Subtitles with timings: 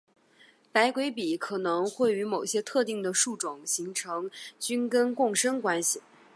[0.71, 6.01] 白鬼笔可能会与某些特定的树种形成菌根共生关系。